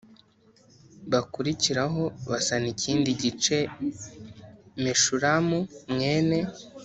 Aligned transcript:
Bakurikiraho 1.11 2.03
basana 2.29 2.67
ikindi 2.73 3.09
gice 3.21 3.57
meshulamu 4.83 5.59
mwene 5.93 6.39